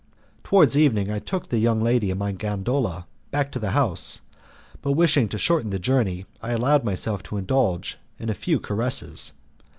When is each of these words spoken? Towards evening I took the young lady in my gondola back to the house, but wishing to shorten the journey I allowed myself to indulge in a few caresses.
Towards 0.43 0.75
evening 0.75 1.11
I 1.11 1.19
took 1.19 1.49
the 1.49 1.59
young 1.59 1.79
lady 1.79 2.09
in 2.09 2.17
my 2.17 2.31
gondola 2.31 3.05
back 3.29 3.51
to 3.51 3.59
the 3.59 3.69
house, 3.77 4.21
but 4.81 4.93
wishing 4.93 5.29
to 5.29 5.37
shorten 5.37 5.69
the 5.69 5.77
journey 5.77 6.25
I 6.41 6.53
allowed 6.53 6.83
myself 6.83 7.21
to 7.21 7.37
indulge 7.37 7.99
in 8.17 8.27
a 8.27 8.33
few 8.33 8.59
caresses. 8.59 9.33